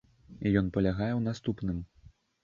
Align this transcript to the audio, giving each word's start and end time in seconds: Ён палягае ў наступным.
Ён 0.61 0.69
палягае 0.77 1.09
ў 1.15 1.21
наступным. 1.27 1.77